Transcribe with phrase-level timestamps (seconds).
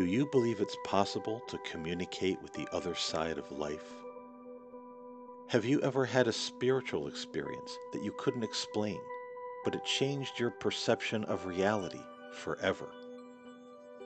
[0.00, 3.84] Do you believe it's possible to communicate with the other side of life?
[5.48, 8.98] Have you ever had a spiritual experience that you couldn't explain,
[9.62, 12.00] but it changed your perception of reality
[12.32, 12.88] forever?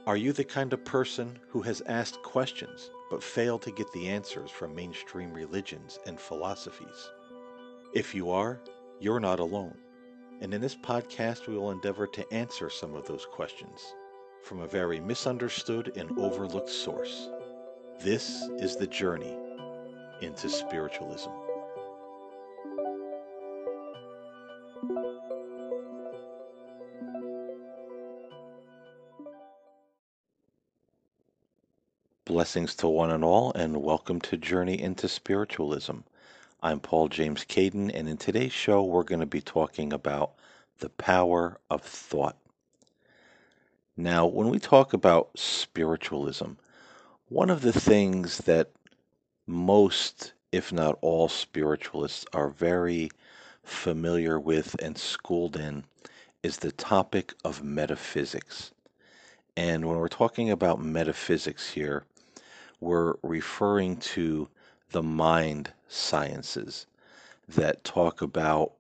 [0.05, 4.09] Are you the kind of person who has asked questions but failed to get the
[4.09, 7.09] answers from mainstream religions and philosophies?
[7.93, 8.61] If you are,
[8.99, 9.77] you're not alone.
[10.41, 13.95] And in this podcast, we will endeavor to answer some of those questions
[14.45, 17.31] from a very misunderstood and overlooked source.
[18.01, 19.35] This is the journey
[20.21, 21.31] into spiritualism.
[32.27, 36.01] Blessings to one and all, and welcome to Journey into Spiritualism.
[36.63, 40.33] I'm Paul James Caiden, and in today's show, we're going to be talking about
[40.81, 42.37] the power of thought.
[43.97, 46.53] Now, when we talk about spiritualism,
[47.29, 48.73] one of the things that
[49.47, 53.09] most, if not all, spiritualists are very
[53.63, 55.85] familiar with and schooled in
[56.43, 58.73] is the topic of metaphysics.
[59.57, 62.05] And when we're talking about metaphysics here,
[62.81, 64.49] we're referring to
[64.91, 66.87] the mind sciences
[67.47, 68.73] that talk about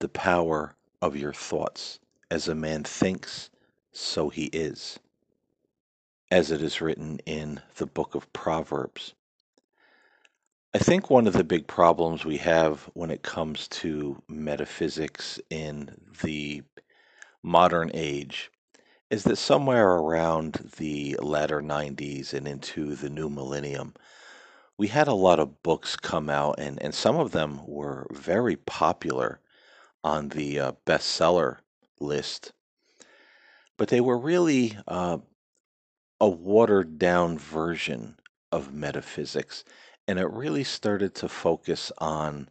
[0.00, 2.00] the power of your thoughts.
[2.32, 3.50] As a man thinks,
[3.94, 4.98] so he is,
[6.30, 9.14] as it is written in the book of Proverbs.
[10.74, 15.90] I think one of the big problems we have when it comes to metaphysics in
[16.22, 16.62] the
[17.44, 18.50] modern age
[19.08, 23.94] is that somewhere around the latter 90s and into the new millennium,
[24.76, 28.56] we had a lot of books come out, and, and some of them were very
[28.56, 29.38] popular
[30.02, 31.58] on the uh, bestseller
[32.00, 32.52] list,
[33.76, 35.18] but they were really uh,
[36.20, 38.16] a watered down version
[38.52, 39.64] of metaphysics,
[40.06, 42.48] and it really started to focus on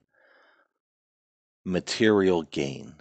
[1.66, 2.95] material gain.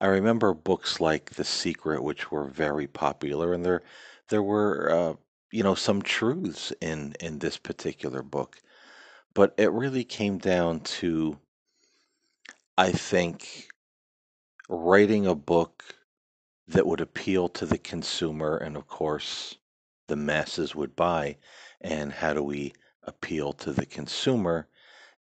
[0.00, 3.82] I remember books like The Secret, which were very popular, and there
[4.28, 5.14] there were uh,
[5.52, 8.60] you know some truths in in this particular book,
[9.34, 11.38] but it really came down to
[12.78, 13.68] I think
[14.68, 15.84] writing a book
[16.68, 19.56] that would appeal to the consumer, and of course
[20.08, 21.36] the masses would buy.
[21.80, 22.72] And how do we
[23.02, 24.68] appeal to the consumer?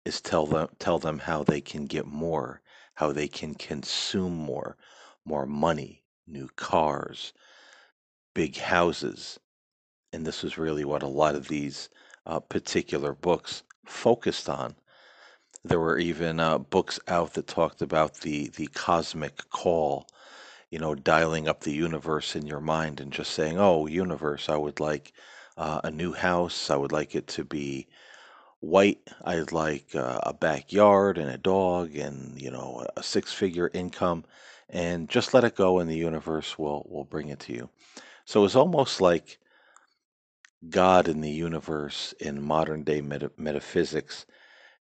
[0.05, 2.61] Is tell them tell them how they can get more
[2.95, 4.77] how they can consume more,
[5.25, 7.33] more money, new cars,
[8.35, 9.39] big houses.
[10.13, 11.89] And this was really what a lot of these
[12.25, 14.77] uh, particular books focused on.
[15.65, 20.07] There were even uh, books out that talked about the the cosmic call,
[20.75, 24.57] you know, dialing up the universe in your mind and just saying, "Oh, universe, I
[24.57, 25.13] would like
[25.57, 26.69] uh, a new house.
[26.69, 27.87] I would like it to be
[28.61, 28.99] white.
[29.25, 34.25] I'd like uh, a backyard and a dog and, you know, a six figure income
[34.69, 37.69] and just let it go and the universe will will bring it to you.
[38.25, 39.39] So it's almost like
[40.71, 44.27] God in the universe in modern day meta- metaphysics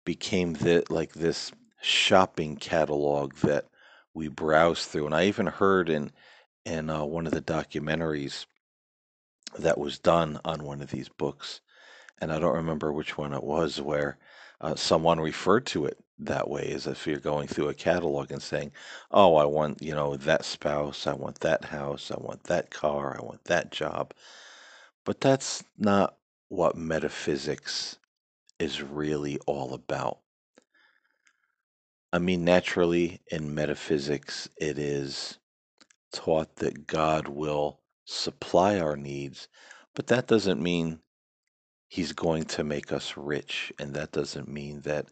[0.04, 3.67] became the, like this shopping catalog that
[4.18, 5.06] we browse through.
[5.06, 6.12] And I even heard in
[6.66, 8.46] in uh, one of the documentaries
[9.58, 11.60] that was done on one of these books
[12.20, 14.18] and I don't remember which one it was where
[14.60, 18.42] uh, someone referred to it that way, as if you're going through a catalog and
[18.42, 18.72] saying,
[19.12, 23.16] "Oh, I want you know that spouse, I want that house, I want that car,
[23.18, 24.14] I want that job,"
[25.04, 26.16] but that's not
[26.48, 27.98] what metaphysics
[28.58, 30.20] is really all about.
[32.12, 35.38] I mean, naturally, in metaphysics, it is
[36.12, 39.48] taught that God will supply our needs,
[39.94, 41.00] but that doesn't mean
[41.88, 45.08] He's going to make us rich, and that doesn't mean that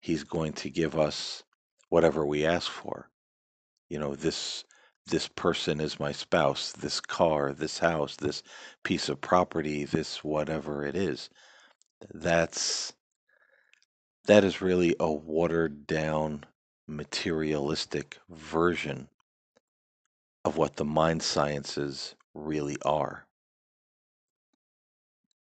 [0.00, 1.44] He's going to give us
[1.90, 3.08] whatever we ask for.
[3.88, 4.64] You know, this
[5.06, 8.42] this person is my spouse, this car, this house, this
[8.84, 11.28] piece of property, this whatever it is.
[12.14, 12.94] That's
[14.26, 16.44] that is really a watered down
[16.86, 19.08] materialistic version
[20.44, 23.26] of what the mind sciences really are.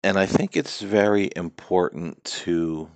[0.04, 2.90] And I think it's very important to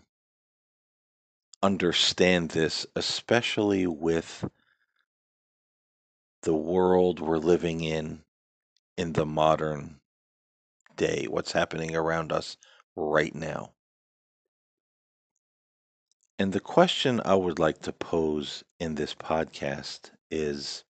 [1.61, 4.45] understand this, especially with
[6.43, 8.23] the world we're living in
[8.97, 9.99] in the modern
[10.95, 12.57] day, what's happening around us
[12.95, 13.74] right now.
[16.37, 20.83] And the question I would like to pose in this podcast is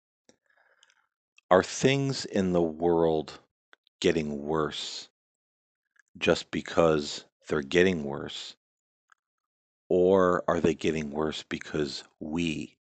[1.51, 3.39] Are things in the world
[3.99, 5.09] getting worse
[6.17, 8.55] just because they're getting worse?
[9.89, 12.77] Or are they getting worse because we,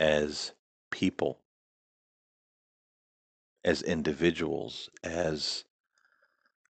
[0.00, 0.52] as
[0.90, 1.38] people,
[3.64, 5.64] as individuals, as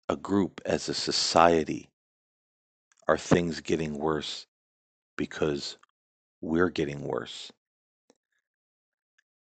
[0.09, 1.91] a group, as a society,
[3.07, 4.47] are things getting worse
[5.17, 5.77] because
[6.41, 7.51] we're getting worse?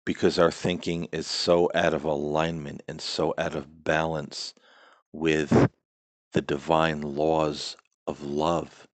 [0.06, 4.54] Because our thinking is so out of alignment and so out of balance
[5.13, 5.69] with
[6.34, 7.78] the divine laws
[8.08, 8.88] of love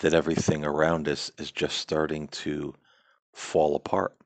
[0.00, 2.74] that everything around us is just starting to
[3.32, 4.16] fall apart.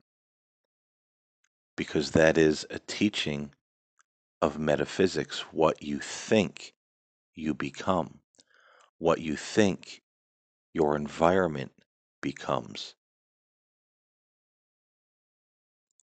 [1.77, 3.53] Because that is a teaching
[4.41, 5.41] of metaphysics.
[5.51, 6.75] What you think,
[7.35, 8.21] you become.
[8.99, 10.03] What you think,
[10.75, 11.73] your environment
[12.21, 12.95] becomes.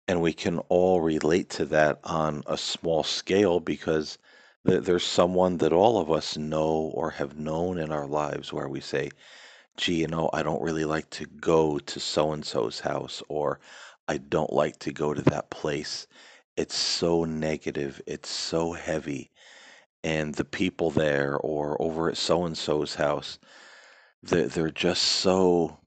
[0.07, 4.17] And we can all relate to that on a small scale because
[4.63, 8.79] there's someone that all of us know or have known in our lives where we
[8.81, 9.09] say,
[9.77, 13.59] gee, you know, I don't really like to go to so and so's house, or
[14.07, 16.07] I don't like to go to that place.
[16.57, 19.31] It's so negative, it's so heavy.
[20.03, 23.39] And the people there, or over at so and so's house,
[24.23, 25.77] they're, they're just so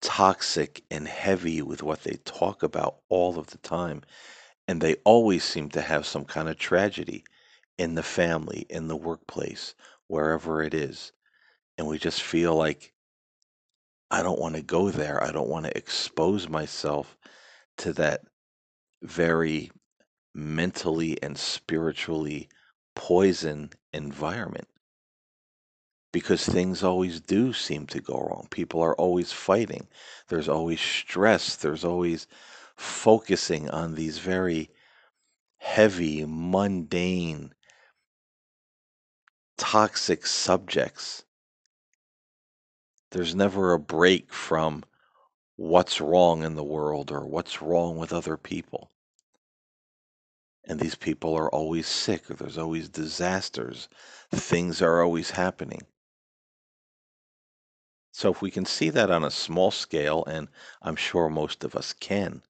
[0.00, 4.02] toxic and heavy with what they talk about all of the time.
[4.68, 7.24] And they always seem to have some kind of tragedy
[7.78, 9.74] in the family, in the workplace,
[10.08, 11.12] wherever it is.
[11.78, 12.92] And we just feel like,
[14.10, 15.22] I don't want to go there.
[15.22, 17.16] I don't want to expose myself
[17.78, 18.22] to that
[19.02, 19.70] very
[20.34, 22.48] mentally and spiritually
[22.94, 24.68] poison environment
[26.12, 28.46] because things always do seem to go wrong.
[28.50, 29.88] People are always fighting.
[30.28, 31.56] There's always stress.
[31.56, 32.26] There's always
[32.76, 34.70] focusing on these very
[35.58, 37.54] heavy, mundane,
[39.56, 41.24] toxic subjects.
[43.10, 44.84] There's never a break from
[45.56, 48.90] what's wrong in the world or what's wrong with other people.
[50.64, 53.88] And these people are always sick, or there's always disasters.
[54.30, 55.82] Things are always happening.
[58.14, 60.48] So if we can see that on a small scale, and
[60.82, 62.42] I'm sure most of us can,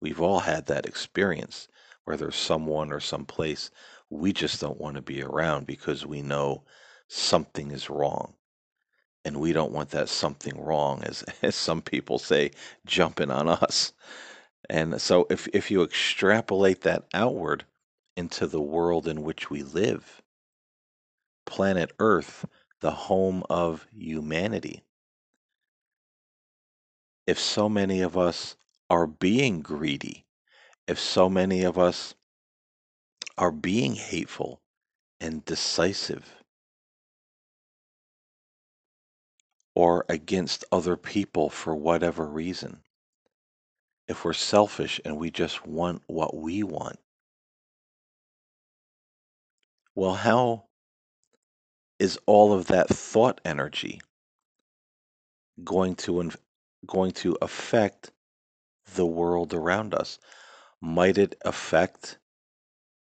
[0.00, 1.68] we've all had that experience
[2.04, 3.70] where there's someone or some place
[4.10, 6.64] we just don't want to be around because we know
[7.08, 8.34] something is wrong.
[9.24, 12.50] And we don't want that something wrong, as, as some people say,
[12.84, 13.92] jumping on us.
[14.68, 17.64] And so if, if you extrapolate that outward
[18.16, 20.20] into the world in which we live,
[21.46, 22.44] planet Earth,
[22.80, 24.82] the home of humanity,
[27.30, 28.56] if so many of us
[28.90, 30.26] are being greedy,
[30.88, 32.16] if so many of us
[33.38, 34.60] are being hateful
[35.20, 36.34] and decisive
[39.76, 42.82] or against other people for whatever reason,
[44.08, 46.98] if we're selfish and we just want what we want,
[49.94, 50.64] well, how
[52.00, 54.00] is all of that thought energy
[55.62, 56.18] going to
[56.86, 58.10] going to affect
[58.94, 60.18] the world around us?
[60.80, 62.18] Might it affect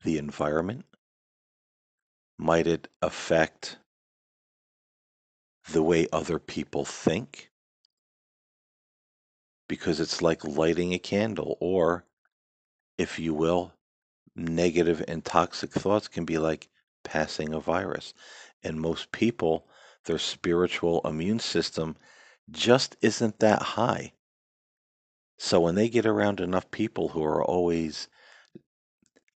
[0.04, 0.86] the environment?
[2.38, 3.78] Might it affect
[5.70, 7.52] the way other people think?
[9.68, 12.06] Because it's like lighting a candle, or,
[12.98, 13.74] if you will,
[14.36, 16.70] negative and toxic thoughts can be like
[17.04, 18.14] passing a virus.
[18.64, 19.68] And most people,
[20.06, 21.98] their spiritual immune system
[22.52, 24.14] just isn't that high.
[25.38, 28.08] So when they get around enough people who are always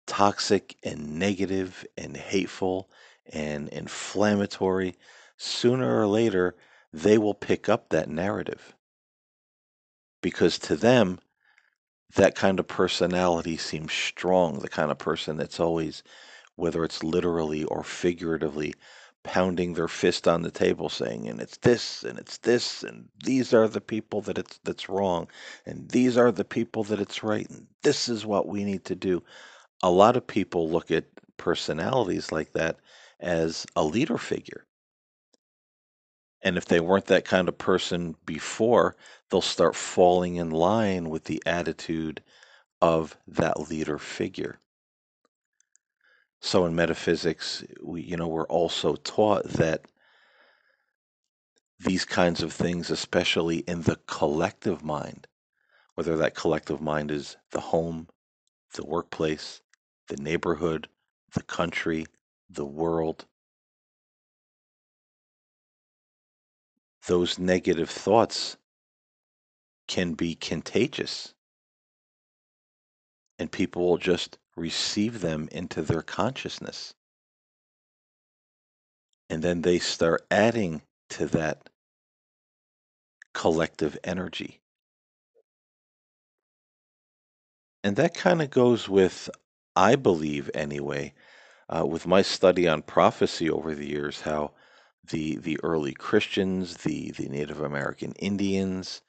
[0.07, 2.89] toxic and negative and hateful
[3.31, 4.95] and inflammatory,
[5.37, 6.55] sooner or later
[6.91, 8.75] they will pick up that narrative.
[10.21, 11.19] Because to them,
[12.15, 16.01] that kind of personality seems strong, the kind of person that's always,
[16.55, 18.73] whether it's literally or figuratively,
[19.23, 23.53] pounding their fist on the table saying and it's this and it's this and these
[23.53, 25.27] are the people that it's that's wrong
[25.65, 28.95] and these are the people that it's right and this is what we need to
[28.95, 29.21] do.
[29.83, 31.05] A lot of people look at
[31.37, 32.77] personalities like that
[33.19, 34.65] as a leader figure.
[36.41, 38.95] And if they weren't that kind of person before
[39.29, 42.23] they'll start falling in line with the attitude
[42.81, 44.59] of that leader figure
[46.41, 49.85] so in metaphysics, we you know we're also taught that
[51.79, 55.27] these kinds of things, especially in the collective mind,
[55.95, 58.07] whether that collective mind is the home,
[58.73, 59.61] the workplace,
[60.07, 60.87] the neighborhood,
[61.33, 62.05] the country,
[62.49, 63.25] the world.
[67.07, 68.57] Those negative thoughts
[69.87, 71.33] can be contagious,
[73.39, 76.93] and people will just receive them into their consciousness.
[79.29, 81.69] And then they start adding to that
[83.33, 84.59] collective energy.
[87.83, 89.29] And that kind of goes with,
[89.75, 91.13] I believe anyway,
[91.69, 94.51] uh, with my study on prophecy over the years, how
[95.09, 99.01] the the early Christians, the the Native American Indians,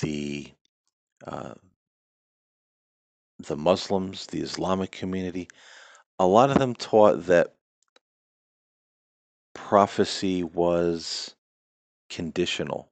[0.00, 0.52] the
[1.26, 1.54] uh,
[3.44, 5.48] the Muslims, the Islamic community,
[6.18, 7.54] a lot of them taught that
[9.54, 11.34] prophecy was
[12.08, 12.90] conditional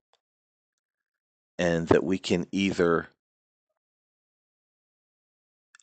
[1.58, 3.08] and that we can either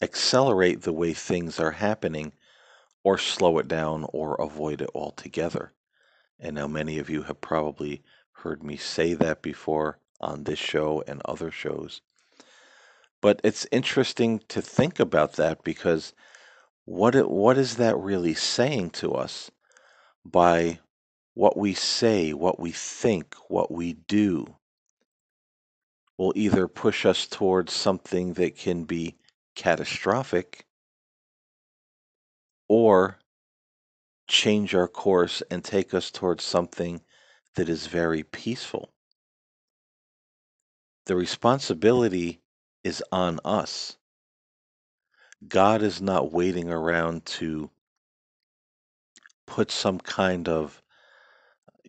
[0.02, 2.32] accelerate the way things are happening
[3.04, 5.72] or slow it down or avoid it altogether.
[6.40, 11.04] And now many of you have probably heard me say that before on this show
[11.08, 12.02] and other shows.
[13.26, 16.14] But it's interesting to think about that because
[16.84, 19.50] what it, what is that really saying to us
[20.24, 20.78] by
[21.34, 24.58] what we say, what we think, what we do
[26.20, 29.16] will either push us towards something that can be
[29.56, 30.68] catastrophic
[32.70, 33.18] or
[34.28, 37.02] change our course and take us towards something
[37.56, 38.94] that is very peaceful.
[41.08, 41.22] The hmm.
[41.22, 42.44] responsibility
[42.86, 43.98] is on us.
[45.48, 47.72] God is not waiting around to
[49.48, 50.84] put some kind of,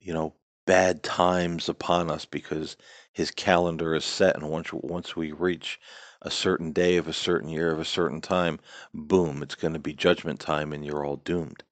[0.00, 0.34] you know,
[0.66, 2.78] bad times upon us because
[3.12, 5.78] his calendar is set and once once we reach
[6.22, 8.58] a certain day of a certain year of a certain time,
[8.94, 11.62] boom, it's going to be judgment time and you're all doomed.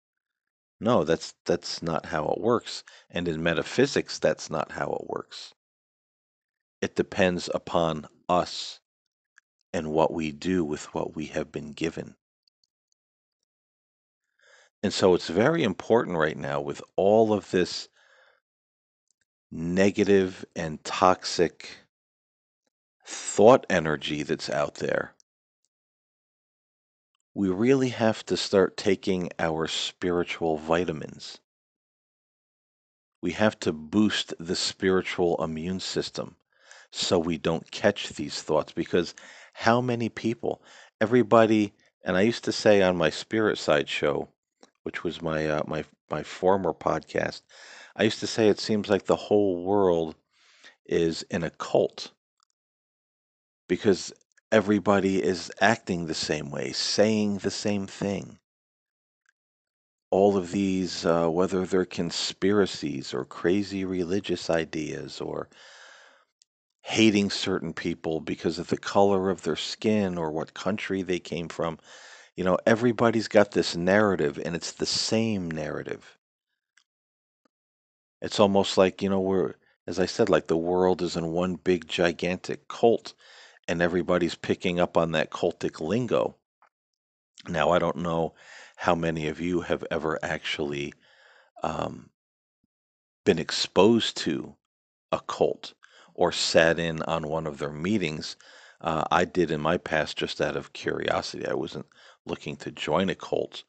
[0.79, 2.85] No, that's that's not how it works.
[3.09, 5.55] And in metaphysics, that's not how it works.
[6.83, 8.81] It depends upon us
[9.75, 12.15] and what we do with what we have been given.
[14.85, 17.89] And so it's very important right now with all of this
[19.51, 21.69] negative and toxic
[23.05, 25.15] thought energy that's out there.
[27.35, 31.39] We really have to start taking our spiritual vitamins.
[33.21, 36.37] We have to boost the spiritual immune system
[36.93, 39.15] so we don't catch these thoughts because
[39.55, 40.61] how many people,
[41.01, 41.73] everybody,
[42.05, 44.29] and I used to say on my Spirit Side show,
[44.83, 47.43] which was my uh, my my former podcast,
[47.97, 50.17] I used to say it seems like the whole world
[50.85, 52.11] is in a cult
[53.69, 54.13] because
[54.53, 58.39] everybody is acting the same way, saying the same thing.
[60.11, 65.49] All of these, uh, whether they're conspiracies or crazy religious ideas or
[66.87, 71.49] hating certain people because of the color of their skin or what country they came
[71.49, 71.79] from.
[72.37, 76.19] You know, everybody's got this narrative and it's the same narrative.
[78.21, 79.55] It's almost like, you know, we're,
[79.87, 83.15] as I said, like the world is in one big gigantic cult
[83.67, 86.37] and everybody's picking up on that cultic lingo.
[87.49, 88.35] Now, I don't know
[88.77, 90.93] how many of you have ever actually
[91.63, 92.11] um,
[93.25, 94.55] been exposed to
[95.11, 95.73] a cult
[96.15, 98.37] or sat in on one of their meetings.
[98.81, 101.47] Uh, I did in my past just out of curiosity.
[101.47, 101.87] I wasn't
[102.27, 103.65] looking to join a cult,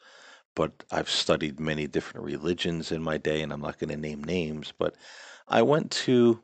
[0.55, 4.23] but I've studied many different religions in my day, and I'm not going to name
[4.23, 4.95] names, but
[5.47, 6.41] I went to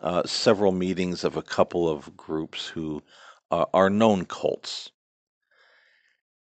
[0.00, 3.02] uh, several meetings of a couple of groups who
[3.50, 4.90] uh, are known cults.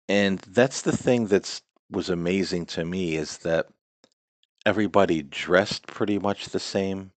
[0.08, 3.66] And that's the thing that's was amazing to me is that
[4.66, 7.12] everybody dressed pretty much the same.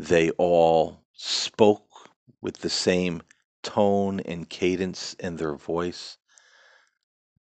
[0.00, 2.08] They all spoke
[2.40, 3.20] with the same
[3.62, 6.16] tone and cadence in their voice.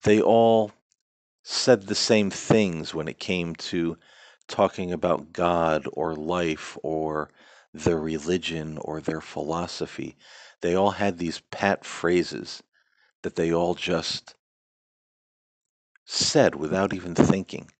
[0.04, 0.72] They all
[1.42, 3.98] said the same things when it came to
[4.48, 7.28] talking about God or life or
[7.74, 10.16] their religion or their philosophy.
[10.62, 12.62] They all had these pat phrases
[13.20, 14.34] that they all just
[16.06, 17.70] said without even thinking.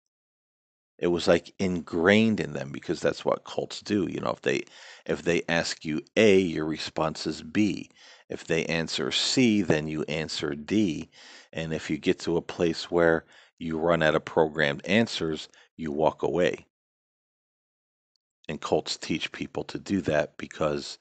[0.98, 4.06] It was like ingrained in them because that's what cults do.
[4.10, 4.64] You know, if they
[5.06, 7.90] if they ask you A, your response is B.
[8.28, 11.10] If they answer C, then you answer D.
[11.52, 13.24] And if you get to a place where
[13.58, 16.66] you run out of programmed answers, you walk away.
[18.48, 20.98] And cults teach people to do that because,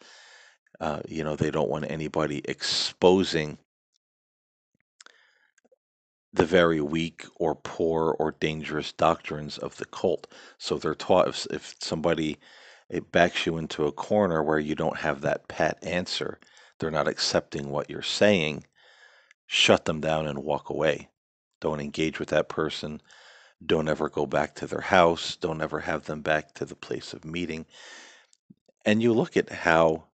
[0.80, 3.58] uh, you know, they don't want anybody exposing
[6.36, 10.28] the very weak or poor or dangerous doctrines of the cult.
[10.58, 12.38] So they're taught if, if somebody
[12.90, 16.40] it backs you into a corner where you don't have that pat answer,
[16.78, 18.66] they're not accepting what you're saying,
[19.48, 21.10] shut them down and walk away.
[21.62, 23.02] Don't engage with that person.
[23.66, 25.38] Don't ever go back to their house.
[25.38, 27.66] Don't ever have them back to the place of meeting.
[28.86, 30.06] And you look at how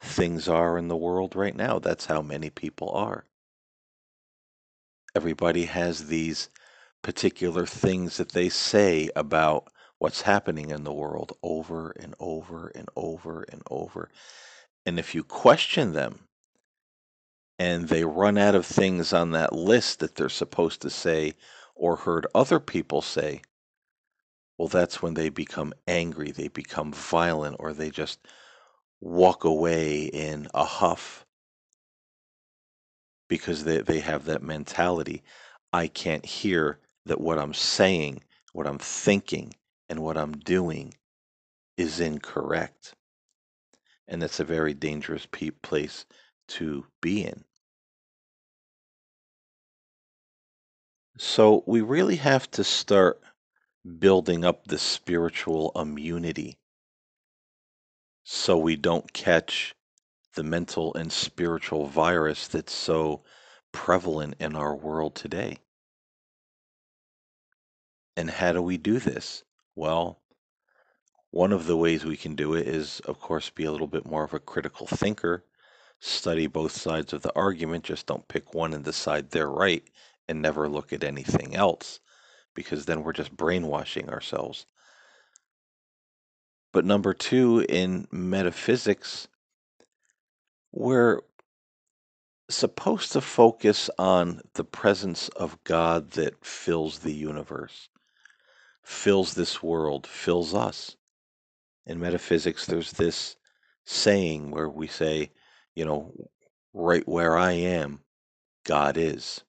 [0.00, 1.78] things are in the world right now.
[1.78, 3.24] That's how many people are.
[5.14, 6.48] Everybody has these
[7.02, 9.68] particular things that they say about
[9.98, 14.10] what's happening in the world over and over and over and over.
[14.86, 16.20] And if you question them
[17.58, 21.34] and they run out of things on that list that they're supposed to say
[21.74, 23.42] or heard other people say,
[24.58, 28.20] well, that's when they become angry, they become violent, or they just
[29.00, 31.23] walk away in a huff
[33.28, 35.22] because they, they have that mentality.
[35.72, 39.54] I can't hear that what I'm saying, what I'm thinking,
[39.88, 40.94] and what I'm doing
[41.76, 42.94] is incorrect.
[44.08, 46.06] And that's a very dangerous pe- place
[46.48, 47.44] to be in.
[51.18, 53.20] So we really have to start
[53.98, 56.58] building up the spiritual immunity
[58.24, 59.74] so we don't catch
[60.34, 63.22] the mental and spiritual virus that's so
[63.72, 65.58] prevalent in our world today.
[68.16, 69.42] And how do we do this?
[69.74, 70.20] Well,
[71.30, 74.06] one of the ways we can do it is, of course, be a little bit
[74.06, 75.44] more of a critical thinker,
[75.98, 79.82] study both sides of the argument, just don't pick one and decide they're right
[80.28, 81.98] and never look at anything else,
[82.54, 84.66] because then we're just brainwashing ourselves.
[86.72, 89.26] But number two, in metaphysics,
[90.74, 91.20] we're
[92.50, 97.88] supposed to focus on the presence of God that fills the universe,
[98.82, 100.96] fills this world, fills us.
[101.86, 103.36] In metaphysics, there's this
[103.84, 105.30] saying where we say,
[105.76, 106.12] you know,
[106.72, 108.00] right where I am,
[108.64, 109.42] God is.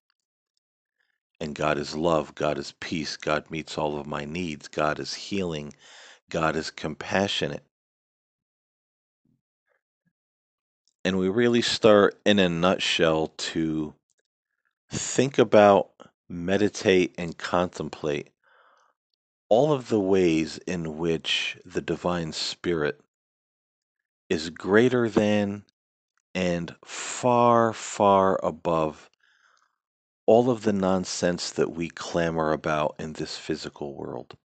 [1.42, 5.14] And God is love, God is peace, God meets all of my needs, God is
[5.14, 5.74] healing,
[6.30, 7.64] God is compassionate.
[11.06, 13.94] And we really start, in a nutshell, to
[14.92, 15.92] think about,
[16.28, 18.32] meditate, and contemplate
[19.48, 23.00] all of the ways in which the divine spirit
[24.32, 25.64] is greater than
[26.34, 29.12] and far, far above
[30.26, 34.36] all of the nonsense that we clamor about in this physical world.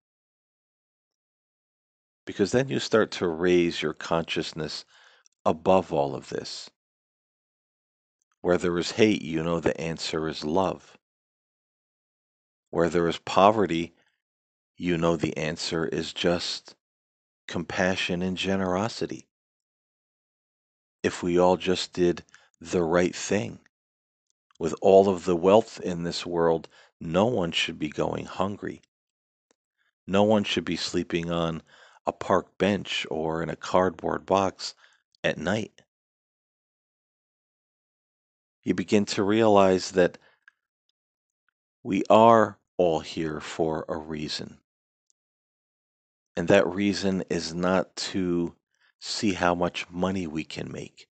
[2.27, 4.85] Because then you start to raise your consciousness
[5.44, 6.70] above all of this.
[8.40, 10.98] Where there is hate, you know the answer is love.
[12.70, 13.94] Where there is poverty,
[14.76, 16.74] you know the answer is just
[17.46, 19.26] compassion and generosity.
[21.03, 22.24] If we all just did
[22.61, 23.61] the right thing,
[24.59, 26.68] with all of the wealth in this world,
[27.00, 28.83] no one should be going hungry.
[30.07, 31.62] No one should be sleeping on
[32.07, 34.74] a park bench or in a cardboard box
[35.22, 35.83] at night.
[38.62, 40.18] You begin to realize that
[41.83, 44.59] we are all here for a reason.
[46.37, 48.54] And that reason is not to
[48.98, 51.09] see how much money we can make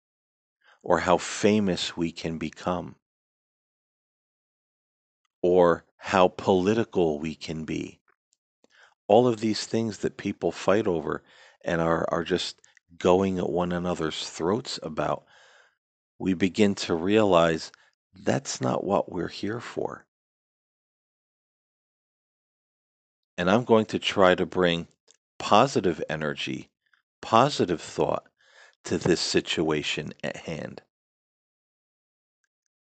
[0.83, 2.97] or how famous we can become
[5.43, 8.01] or how political we can be.
[9.07, 11.23] All of these things that people fight over
[11.63, 12.61] and are, are just
[12.99, 15.25] going at one another's throats about,
[16.19, 17.73] we begin to realize
[18.15, 20.07] that's not what we're here for.
[23.37, 24.87] And I'm going to try to bring
[25.39, 26.71] positive energy,
[27.21, 28.29] positive thought
[28.85, 30.83] to this situation at hand.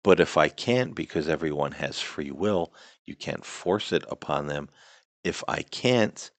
[0.04, 2.74] But if I can't, because everyone has free will,
[3.06, 4.70] you can't force it upon them.
[5.24, 6.30] If I can't,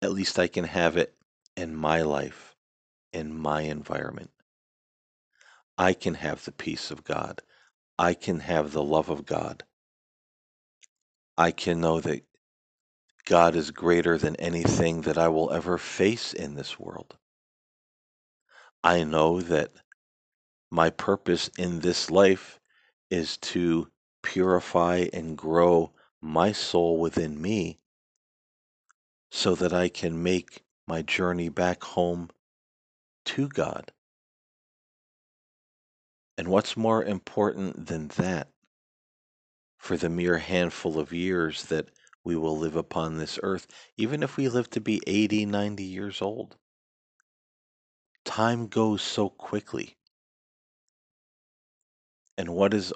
[0.00, 1.14] at least I can have it
[1.56, 2.51] in my life,
[3.12, 4.30] in my environment.
[5.78, 7.42] I can have the peace of God.
[7.98, 9.64] I can have the love of God.
[11.36, 12.24] I can know that
[13.24, 17.16] God is greater than anything that I will ever face in this world.
[18.84, 19.70] I know that
[20.70, 22.58] my purpose in this life
[23.10, 23.88] is to
[24.22, 27.78] purify and grow my soul within me
[29.30, 32.30] so that I can make my journey back home
[33.26, 33.92] to God.
[36.38, 38.48] And what's more important than that?
[39.82, 41.88] for the mere handful of years that
[42.22, 46.22] we will live upon this earth, even if we live to be 80, 90 years
[46.22, 46.56] old.
[48.24, 49.96] Time goes so quickly.
[52.38, 52.94] And what is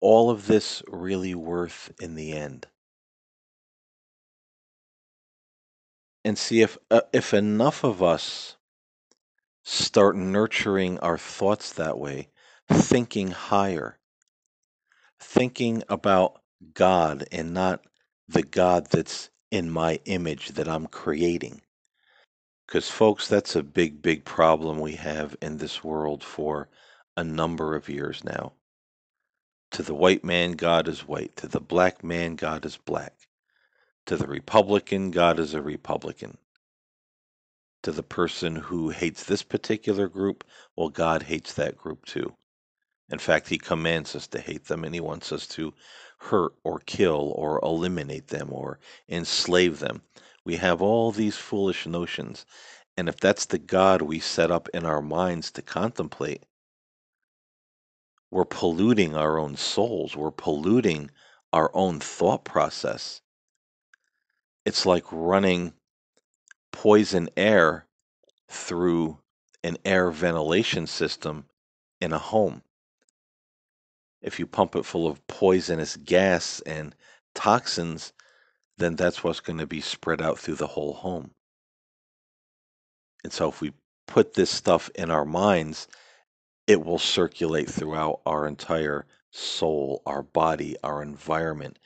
[0.00, 2.68] all of this really worth in the end?
[6.24, 8.57] And see if uh, if enough of us
[9.68, 12.28] start nurturing our thoughts that way,
[12.70, 13.98] thinking higher,
[15.20, 16.40] thinking about
[16.72, 17.84] God and not
[18.28, 21.60] the God that's in my image that I'm creating.
[22.66, 26.68] Because, folks, that's a big, big problem we have in this world for
[27.16, 28.52] a number of years now.
[29.72, 31.36] To the white man, God is white.
[31.36, 33.14] To the black man, God is black.
[34.06, 36.38] To the Republican, God is a Republican.
[37.88, 40.44] To the person who hates this particular group,
[40.76, 42.36] well, God hates that group too.
[43.08, 45.72] In fact, He commands us to hate them and He wants us to
[46.18, 50.02] hurt or kill or eliminate them or enslave them.
[50.44, 52.44] We have all these foolish notions.
[52.98, 56.42] And if that's the God we set up in our minds to contemplate,
[58.30, 60.14] we're polluting our own souls.
[60.14, 61.10] We're polluting
[61.54, 63.22] our own thought process.
[64.66, 65.72] It's like running
[66.72, 67.86] poison air
[68.48, 69.18] through
[69.62, 71.44] an air ventilation system
[72.00, 72.62] in a home.
[74.22, 76.94] If you pump it full of poisonous gas and
[77.34, 78.12] toxins,
[78.76, 81.32] then that's what's going to be spread out through the whole home.
[83.24, 83.72] And so if we
[84.06, 85.88] put this stuff in our minds,
[86.66, 91.78] it will circulate throughout our entire soul, our body, our environment,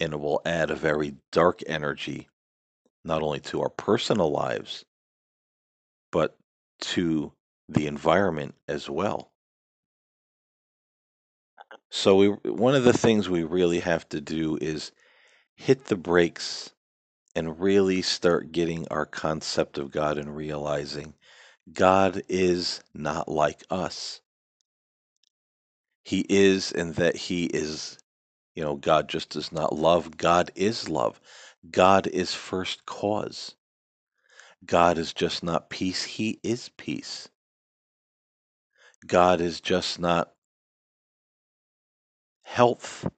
[0.00, 2.28] and it will add a very dark energy
[3.04, 4.84] not only to our personal lives,
[6.12, 6.36] but
[6.80, 7.32] to
[7.68, 9.32] the environment as well.
[11.90, 14.92] So we one of the things we really have to do is
[15.56, 16.72] hit the brakes
[17.36, 21.14] and really start getting our concept of God and realizing
[21.72, 24.20] God is not like us.
[26.04, 27.98] He is and that he is,
[28.54, 30.16] you know, God just does not love.
[30.16, 31.20] God is love.
[31.70, 33.56] God is first cause.
[34.64, 36.04] God is just not peace.
[36.04, 37.28] He is peace.
[39.06, 40.32] God is just not
[42.44, 43.08] health.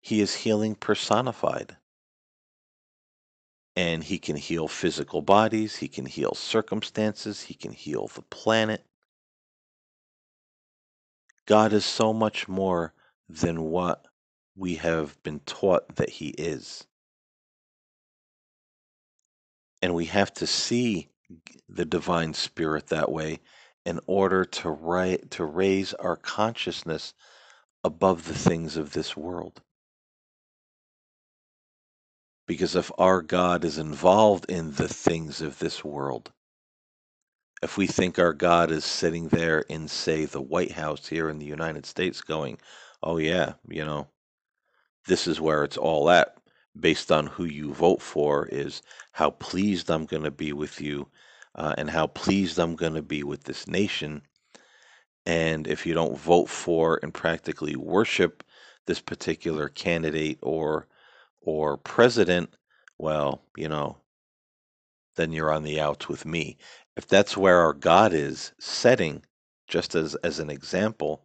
[0.00, 1.76] He is healing personified.
[3.76, 5.76] And he can heal physical bodies.
[5.76, 7.42] He can heal circumstances.
[7.42, 8.84] He can heal the planet.
[11.46, 12.92] God is so much more
[13.28, 14.06] than what
[14.56, 16.87] we have been taught that He is.
[19.82, 21.08] And we have to see
[21.68, 23.40] the divine spirit that way
[23.84, 27.14] in order to to raise our consciousness
[27.84, 29.62] above the things of this world.
[32.46, 36.32] Because if our God is involved in the things of this world,
[37.62, 41.38] if we think our God is sitting there in, say, the White House here in
[41.38, 42.58] the United States going,
[43.02, 44.08] oh, yeah, you know,
[45.06, 46.36] this is where it's all at,
[46.80, 51.08] based on who you vote for, is how pleased I'm going to be with you
[51.54, 54.22] uh, and how pleased I'm going to be with this nation.
[55.26, 58.44] And if you don't vote for and practically worship
[58.86, 60.86] this particular candidate or
[61.40, 62.50] or president,
[62.98, 63.98] well, you know,
[65.16, 66.56] then you're on the outs with me.
[66.96, 69.22] If that's where our God is setting,
[69.66, 71.24] just as, as an example,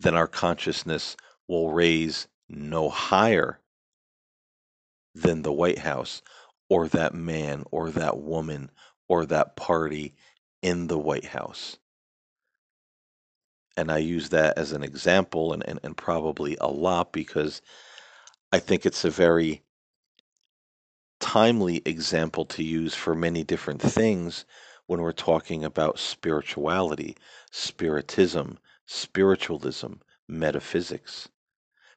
[0.00, 3.60] then our consciousness will raise no higher
[5.22, 6.22] than the White House
[6.68, 8.70] or that man or that woman
[9.08, 10.14] or that party
[10.62, 11.78] in the White House.
[13.76, 17.62] And I use that as an example and, and, and probably a lot because
[18.52, 19.62] I think it's a very
[21.20, 24.44] timely example to use for many different things
[24.86, 27.16] when we're talking about spirituality,
[27.50, 29.94] spiritism, spiritualism,
[30.28, 31.28] metaphysics,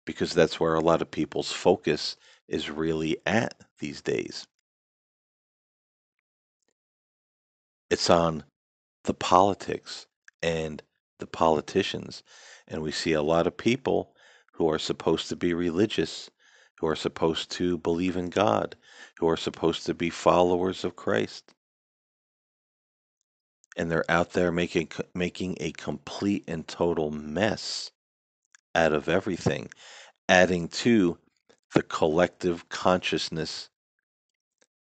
[0.05, 2.17] because that's where a lot of people's focus
[2.51, 4.45] is really at these days.
[7.89, 8.43] It's on
[9.05, 10.05] the politics
[10.43, 10.83] and
[11.19, 12.23] the politicians.
[12.67, 14.13] And we see a lot of people
[14.53, 16.29] who are supposed to be religious,
[16.79, 18.75] who are supposed to believe in God,
[19.17, 21.53] who are supposed to be followers of Christ.
[23.77, 27.91] And they're out there making making a complete and total mess
[28.75, 29.69] out of everything,
[30.27, 31.17] adding to
[31.73, 33.69] the collective consciousness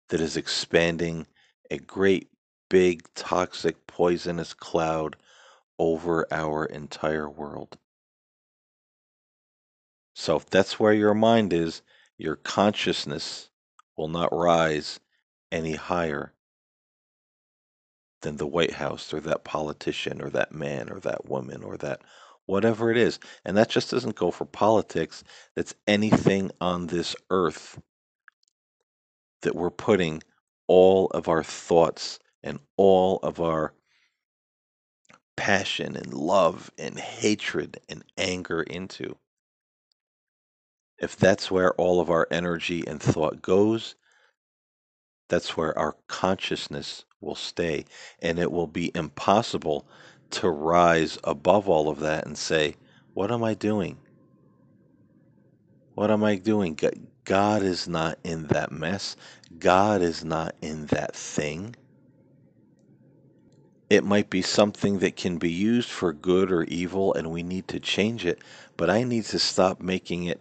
[0.08, 1.26] that is expanding
[1.70, 2.28] a great
[2.68, 5.16] big toxic poisonous cloud
[5.78, 7.78] over our entire world.
[10.14, 11.82] So if that's where your mind is,
[12.18, 13.50] your consciousness
[13.96, 15.00] will not rise
[15.52, 16.32] any higher
[18.22, 22.00] than the White House or that politician or that man or that woman or that
[22.46, 23.18] whatever it is.
[23.44, 25.22] And that just doesn't go for politics.
[25.54, 27.80] That's anything on this earth
[29.42, 30.22] that we're putting
[30.66, 33.72] all of our thoughts and all of our
[35.36, 39.16] passion and love and hatred and anger into.
[40.98, 43.96] If that's where all of our energy and thought goes,
[45.28, 47.84] that's where our consciousness will stay.
[48.20, 49.86] And it will be impossible
[50.32, 52.76] to rise above all of that and say,
[53.14, 53.98] What am I doing?
[55.94, 56.78] What am I doing?
[57.24, 59.16] God is not in that mess.
[59.58, 61.74] God is not in that thing.
[63.88, 67.68] It might be something that can be used for good or evil, and we need
[67.68, 68.42] to change it,
[68.76, 70.40] but I need to stop making it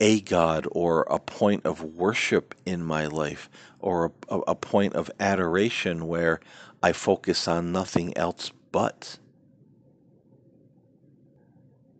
[0.00, 5.10] a God or a point of worship in my life or a, a, point of
[5.20, 6.40] adoration where
[6.82, 9.18] I focus on nothing else but.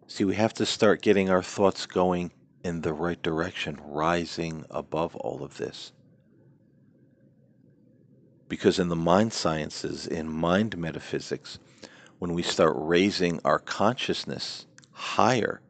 [0.06, 2.32] See, we have to start getting our thoughts going
[2.64, 5.92] in the right direction, rising above all of this.
[8.48, 11.58] Because in the mind sciences, in mind metaphysics,
[12.18, 15.60] when we start raising our consciousness higher,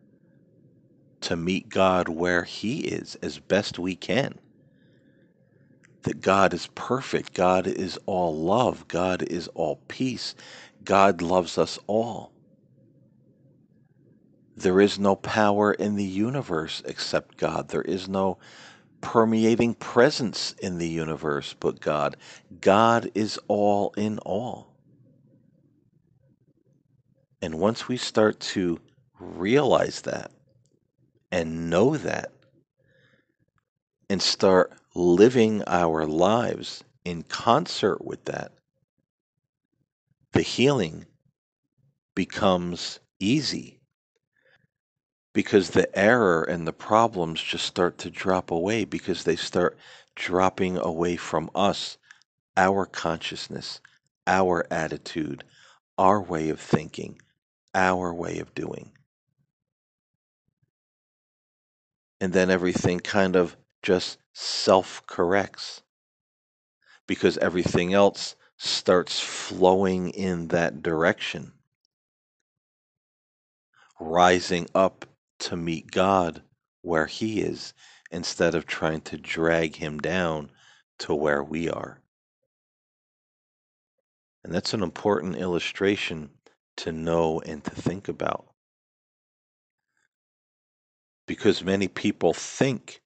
[1.21, 4.39] to meet God where He is as best we can.
[6.03, 10.35] That God is perfect, God is all love, God is all peace,
[10.85, 12.33] God loves us all.
[14.57, 17.69] There is no power in the universe except God.
[17.69, 18.39] There is no
[19.01, 22.17] permeating presence in the universe but God.
[22.61, 24.75] God is all in all.
[27.41, 28.79] And once we start to
[29.19, 30.31] realize that,
[31.33, 32.33] and know that
[34.09, 38.53] and start living our lives in concert with that,
[40.33, 41.07] the healing
[42.15, 43.81] becomes easy
[45.33, 49.79] because the error and the problems just start to drop away because they start
[50.17, 51.99] dropping away from us,
[52.57, 53.81] our consciousness,
[54.27, 55.45] our attitude,
[55.99, 57.21] our way of thinking,
[57.75, 58.93] our way of doing.
[62.21, 65.83] and then everything kind of just self corrects
[67.07, 71.51] because everything else starts flowing in that direction,
[73.99, 75.07] rising up
[75.39, 76.43] to meet God
[76.83, 77.73] where He is
[78.11, 80.51] instead of trying to drag Him down
[80.99, 82.03] to where we are.
[84.45, 86.29] And that's an important illustration
[86.77, 88.45] to know and to think about.
[91.27, 93.01] Because many people think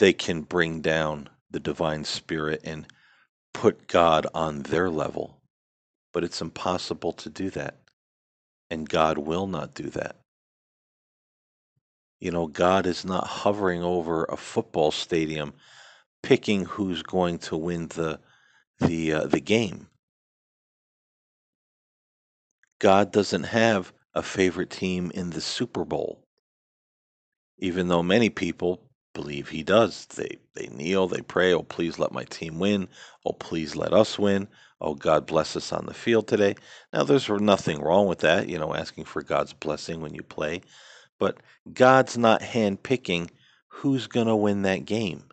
[0.00, 2.88] they can bring down the divine spirit and
[3.56, 5.38] put God on their level,
[6.12, 7.78] but it's impossible to do that.
[8.68, 10.16] And God will not do that.
[12.20, 15.54] You know, God is not hovering over a football stadium
[16.22, 18.20] picking who's going to win the
[18.78, 19.86] the uh, the game.
[22.78, 26.22] God doesn't have a favorite team in the Super Bowl.
[27.58, 28.82] Even though many people
[29.16, 30.06] believe he does.
[30.06, 32.88] They they kneel, they pray, "Oh, please let my team win.
[33.24, 34.46] Oh, please let us win.
[34.80, 36.54] Oh, God bless us on the field today."
[36.92, 40.60] Now, there's nothing wrong with that, you know, asking for God's blessing when you play,
[41.18, 41.38] but
[41.72, 43.30] God's not handpicking
[43.68, 45.24] who's going to win that game.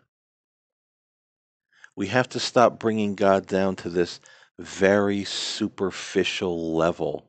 [1.94, 4.18] We have to stop bringing God down to this
[4.58, 7.26] very superficial level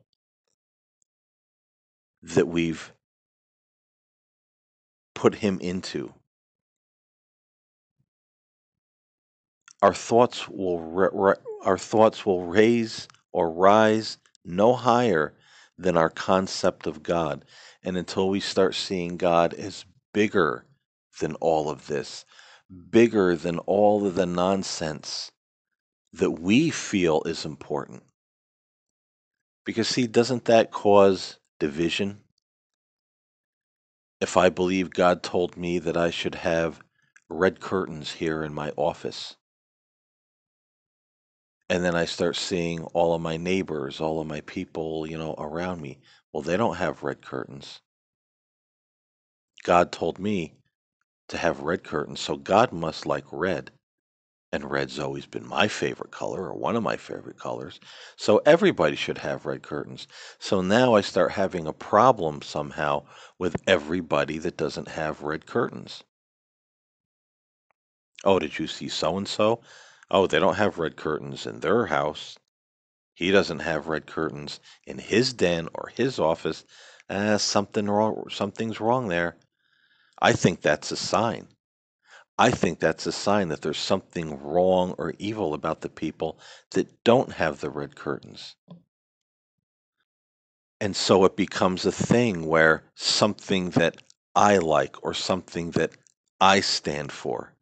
[2.22, 2.94] that we've
[5.14, 6.14] put him into.
[9.86, 15.36] Our thoughts will our thoughts will raise or rise no higher
[15.78, 17.46] than our concept of God.
[17.84, 20.66] And until we start seeing God as bigger
[21.20, 22.26] than all of this,
[22.90, 25.32] bigger than all of the nonsense
[26.14, 28.02] that we feel is important.
[29.68, 32.22] Because, see, doesn't that cause division?
[34.20, 36.82] If I believe God told me that I should have
[37.30, 39.36] red curtains here in my office,
[41.70, 45.36] and then I start seeing all of my neighbors, all of my people, you know,
[45.38, 46.00] around me.
[46.34, 47.82] Well, they don't have red curtains.
[49.64, 50.56] God told me
[51.30, 53.72] to have red curtains, so God must like red.
[54.52, 57.80] And red's always been my favorite color, or one of my favorite colors.
[58.18, 60.08] So everybody should have red curtains.
[60.40, 63.06] So now I start having a problem somehow
[63.40, 66.04] with everybody that doesn't have red curtains.
[68.26, 69.62] Oh, did you see so and so?
[70.12, 72.38] Oh, they don't have red curtains in their house.
[73.16, 76.64] He doesn't have red curtains in his den or his office.
[77.10, 78.26] Uh, something wrong.
[78.30, 79.38] Something's wrong there.
[80.22, 81.48] I think that's a sign.
[82.38, 86.38] I think that's a sign that there's something wrong or evil about the people
[86.72, 88.56] that don't have the red curtains.
[90.82, 94.04] And so it becomes a thing where something that
[94.36, 95.92] I like or something that
[96.42, 97.55] I stand for,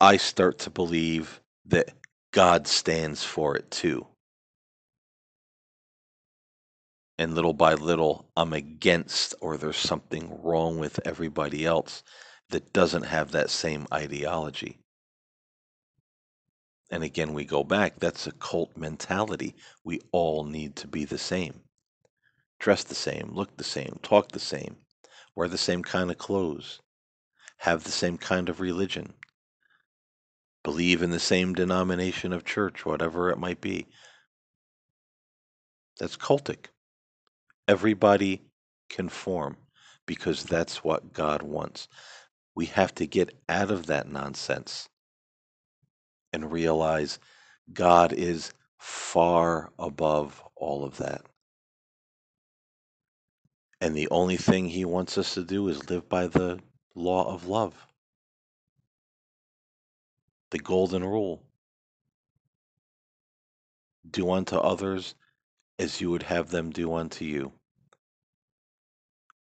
[0.00, 1.90] I start to believe that
[2.32, 4.06] God stands for it too.
[7.18, 12.02] And little by little, I'm against, or there's something wrong with everybody else
[12.50, 14.78] that doesn't have that same ideology.
[16.90, 19.54] And again, we go back, that's a cult mentality.
[19.82, 21.62] We all need to be the same.
[22.60, 24.76] Dress the same, look the same, talk the same,
[25.34, 26.80] wear the same kind of clothes,
[27.58, 29.14] have the same kind of religion,
[30.66, 33.86] believe in the same denomination of church, whatever it might be.
[36.00, 36.66] That's cultic.
[37.68, 38.42] Everybody
[38.90, 39.58] conform
[40.06, 41.86] because that's what God wants.
[42.56, 44.88] We have to get out of that nonsense
[46.32, 47.20] and realize
[47.72, 51.22] God is far above all of that.
[53.80, 56.58] And the only thing he wants us to do is live by the
[56.96, 57.85] law of love,
[60.50, 61.42] the golden rule.
[64.08, 65.14] Do unto others
[65.78, 67.52] as you would have them do unto you.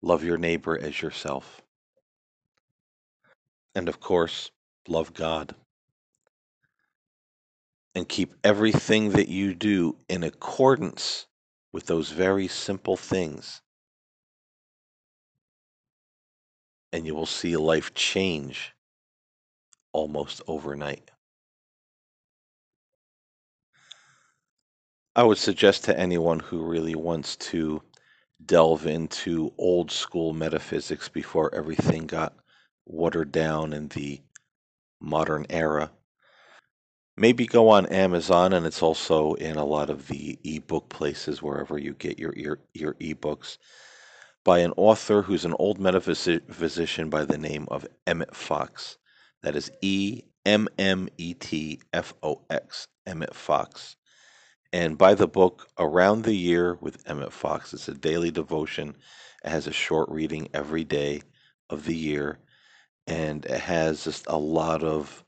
[0.02, 1.62] Love your neighbor as yourself.
[3.76, 4.52] And of course,
[4.88, 5.56] love God.
[7.94, 11.26] And keep everything that you do in accordance
[11.72, 13.62] with those very simple things.
[16.94, 18.74] And you will see life change
[19.98, 21.10] almost overnight.
[25.16, 27.82] I would suggest to anyone who really wants to
[28.46, 32.36] delve into old school metaphysics before everything got
[32.86, 34.22] watered down in the
[35.02, 35.90] modern era.
[37.18, 41.80] Maybe go on Amazon, and it's also in a lot of the ebook places wherever
[41.80, 43.58] you get your your, your ebooks
[44.44, 49.00] by an author who's an old metaphysician by the name of Emmett Fox.
[49.44, 53.96] That is E M M E T F O X, Emmett Fox.
[54.74, 57.74] And buy the book Around the Year with Emmett Fox.
[57.74, 58.96] It's a daily devotion.
[59.44, 61.22] It has a short reading every day
[61.70, 62.40] of the year.
[63.06, 65.24] And it has just a lot of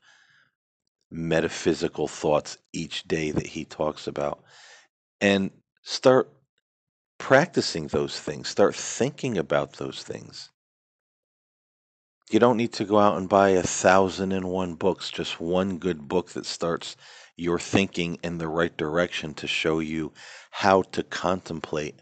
[1.10, 4.42] metaphysical thoughts each day that he talks about.
[5.20, 5.50] And
[5.82, 6.30] start
[7.18, 10.50] practicing those things, start thinking about those things.
[12.30, 15.78] You don't need to go out and buy a thousand and one books, just one
[15.78, 16.96] good book that starts
[17.36, 20.12] your thinking in the right direction to show you
[20.52, 21.96] how to contemplate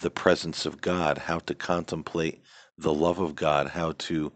[0.00, 2.42] the presence of God, how to contemplate
[2.78, 4.32] the love of God, how to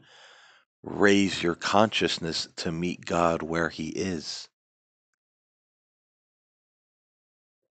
[0.82, 4.48] raise your consciousness to meet God where He is.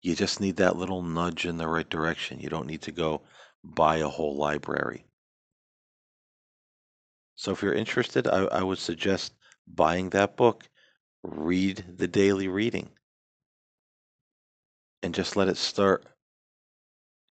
[0.02, 2.40] You just need that little nudge in the right direction.
[2.40, 3.22] You don't need to go
[3.62, 5.04] buy a whole library.
[7.34, 9.34] So if you're interested, I, I would suggest
[9.66, 10.68] buying that book,
[11.22, 12.90] read the daily reading,
[15.02, 16.06] and just let it start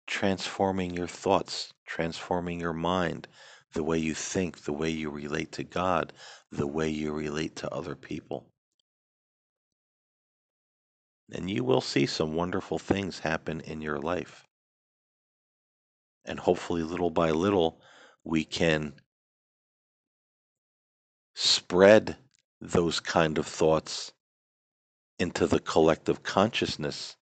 [0.06, 3.28] transforming your thoughts, transforming your mind,
[3.74, 6.12] the way you think, the way you relate to God,
[6.50, 8.50] the way you relate to other people.
[11.32, 14.44] And you will see some wonderful things happen in your life.
[16.24, 17.80] And hopefully, little by little,
[18.24, 18.94] we can
[21.34, 22.16] spread
[22.60, 24.12] those kind of thoughts
[25.18, 27.16] into the collective consciousness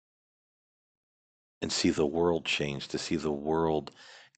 [1.62, 3.90] and see the world change, to see the world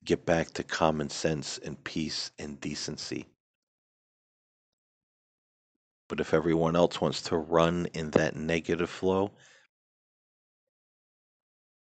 [0.05, 3.27] get back to common sense and peace and decency.
[6.09, 9.33] But if everyone else wants to run in that negative flow,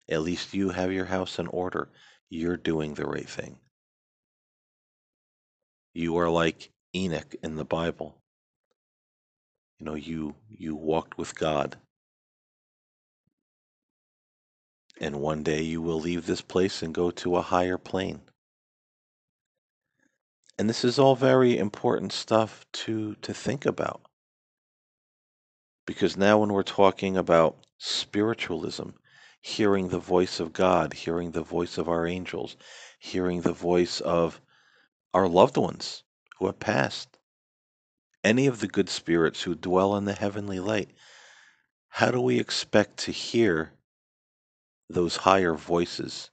[0.10, 1.90] at least you have your house in order.
[2.30, 3.58] You're doing the right thing.
[5.94, 8.18] You are like Enoch in the Bible.
[9.80, 11.78] You know, you you walked with God.
[15.02, 18.22] And one day you will leave this place and go to a higher plane.
[20.60, 24.02] And this is all very important stuff to to think about.
[25.86, 28.90] Because now when we're talking about spiritualism,
[29.42, 32.56] hearing the voice of God, hearing the voice of our angels,
[33.00, 34.40] hearing the voice of
[35.14, 36.04] our loved ones
[36.44, 37.18] who have passed,
[38.22, 40.90] any of the good spirits who dwell in the heavenly light,
[41.88, 43.72] how do we expect to hear
[44.90, 46.32] those higher voices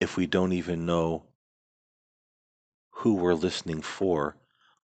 [0.00, 1.24] if we don't even know
[2.88, 4.34] who we're listening for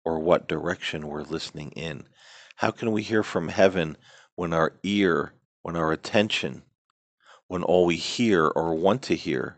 [0.05, 2.07] or what direction we're listening in?
[2.55, 3.97] How can we hear from heaven
[4.37, 5.33] when our ear,
[5.63, 6.63] when our attention,
[7.49, 9.57] when all we hear or want to hear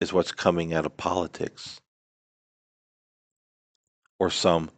[0.00, 1.82] is what's coming out of politics
[4.20, 4.70] or some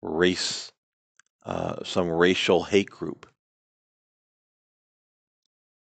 [0.00, 0.72] race,
[1.44, 3.26] uh, some racial hate group?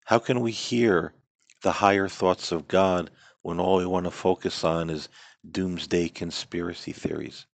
[0.05, 1.15] How can we hear
[1.63, 3.11] the higher thoughts of God
[3.43, 5.09] when all we want to focus on is
[5.51, 7.47] doomsday conspiracy theories?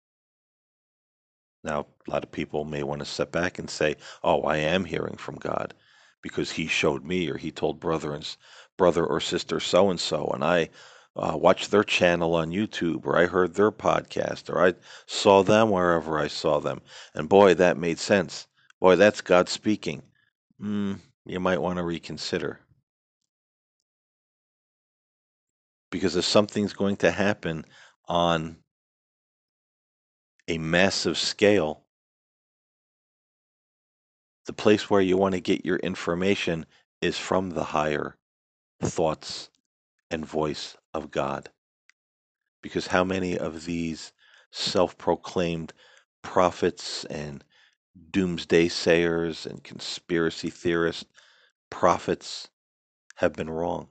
[1.64, 4.86] Now, a lot of people may want to step back and say, "Oh, I am
[4.86, 5.76] hearing from God
[6.22, 8.38] because He showed me, or He told brother and
[8.78, 10.70] brother or sister so and so, and I
[11.16, 14.74] uh, watched their channel on YouTube, or I heard their podcast, or I
[15.06, 16.82] saw them wherever I saw them,
[17.14, 18.48] and boy, that made sense.
[18.80, 20.04] Boy, that's God speaking."
[20.62, 22.60] Mm, you might want to reconsider.
[25.90, 27.66] Because if something's going to happen
[28.08, 28.58] on
[30.48, 31.84] a massive scale,
[34.46, 36.66] the place where you want to get your information
[37.02, 38.18] is from the higher
[38.82, 39.50] thoughts
[40.10, 41.50] and voice of God.
[42.62, 44.12] Because how many of these
[44.52, 45.74] self proclaimed
[46.22, 47.44] prophets and
[48.12, 51.06] doomsday sayers and conspiracy theorists,
[51.70, 52.50] prophets,
[53.16, 53.88] have been wrong?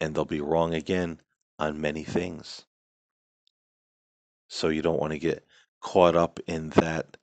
[0.00, 1.20] And they'll be wrong again
[1.58, 2.64] on many things.
[4.48, 5.46] So you don't want to get
[5.80, 7.16] caught up in that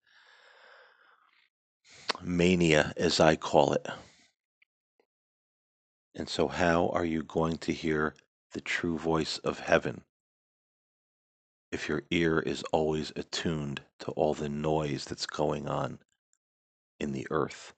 [2.22, 3.86] mania, as I call it.
[6.18, 8.16] And so, how are you going to hear
[8.54, 10.04] the true voice of heaven
[11.72, 16.00] if your ear is always attuned to all the noise that's going on
[17.00, 17.74] in the earth?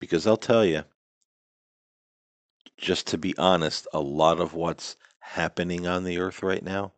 [0.00, 0.84] Because I'll tell you,
[2.76, 6.92] just to be honest, a lot of what's happening on the earth right now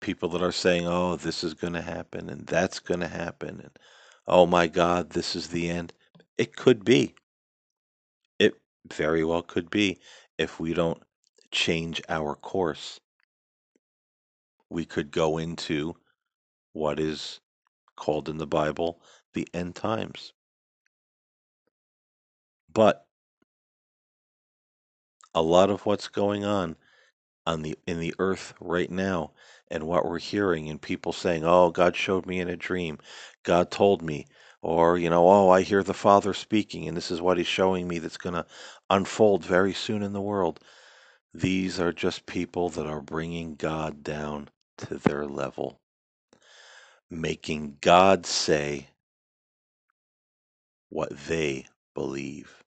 [0.00, 3.60] people that are saying, oh, this is going to happen and that's going to happen.
[3.60, 3.78] And
[4.26, 5.92] oh my God, this is the end.
[6.38, 7.14] It could be.
[8.38, 8.54] It
[8.92, 9.98] very well could be
[10.38, 11.02] if we don't
[11.52, 13.00] change our course.
[14.70, 15.96] We could go into
[16.72, 17.40] what is
[17.96, 19.00] called in the Bible
[19.34, 20.32] the end times.
[22.72, 23.06] But
[25.34, 26.76] a lot of what's going on
[27.46, 29.32] on the in the earth right now
[29.70, 32.98] and what we're hearing and people saying, "Oh, God showed me in a dream.
[33.44, 34.26] God told me."
[34.66, 37.88] Or, you know, "Oh, I hear the Father speaking and this is what he's showing
[37.88, 38.46] me that's going to
[38.90, 40.60] unfold very soon in the world."
[41.34, 45.80] These are just people that are bringing God down to their level,
[47.10, 48.90] making God say
[50.90, 52.64] what they believe.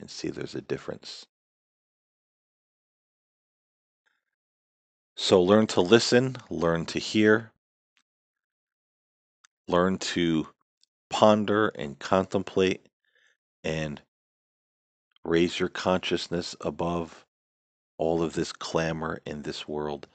[0.00, 1.26] And see, there's a difference.
[5.16, 7.52] So learn to listen, learn to hear,
[9.68, 10.48] learn to
[11.14, 12.88] ponder and contemplate
[13.62, 14.02] and
[15.24, 17.24] raise your consciousness above
[17.98, 20.08] all of this clamor in this world.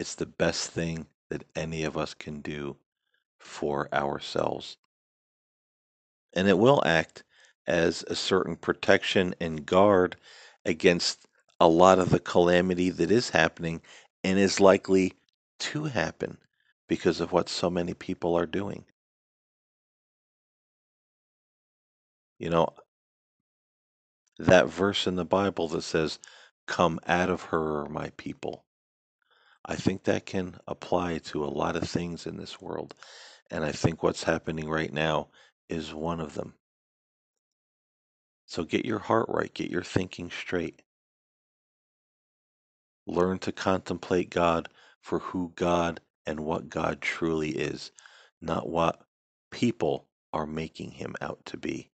[0.00, 2.74] It's the best thing that any of us can do
[3.38, 4.76] for ourselves.
[6.32, 7.22] And it will act
[7.68, 10.16] as a certain protection and guard
[10.64, 11.28] against
[11.60, 13.82] a lot of the calamity that is happening
[14.24, 15.12] and is likely
[15.60, 16.38] to happen
[16.88, 18.84] because of what so many people are doing.
[22.38, 22.68] You know,
[24.38, 26.18] that verse in the Bible that says,
[26.66, 28.64] Come out of her, my people.
[29.64, 32.94] I think that can apply to a lot of things in this world.
[33.50, 35.28] And I think what's happening right now
[35.68, 36.54] is one of them.
[38.46, 40.82] So get your heart right, get your thinking straight.
[43.06, 44.68] Learn to contemplate God
[45.00, 47.92] for who God and what God truly is,
[48.40, 49.02] not what
[49.50, 51.90] people are making him out to be.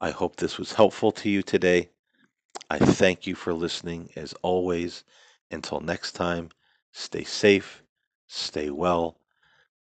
[0.00, 1.90] I hope this was helpful to you today.
[2.70, 5.04] I thank you for listening as always.
[5.50, 6.50] Until next time,
[6.92, 7.82] stay safe,
[8.26, 9.18] stay well,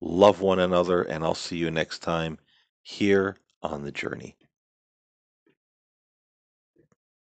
[0.01, 2.39] love one another, and I'll see you next time
[2.83, 4.36] here on the journey.